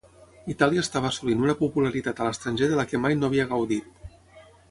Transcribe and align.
Itàlia 0.53 0.83
estava 0.85 1.09
assolint 1.09 1.43
una 1.43 1.55
popularitat 1.59 2.21
a 2.23 2.29
l'estranger 2.29 2.71
de 2.73 2.81
la 2.81 2.87
que 2.93 3.03
mai 3.05 3.19
no 3.19 3.29
havia 3.31 3.49
gaudit. 3.55 4.13